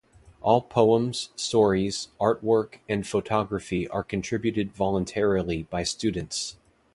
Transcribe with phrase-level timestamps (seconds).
[0.41, 6.57] All poems, stories, artwork, and photography are contributed voluntarily by students.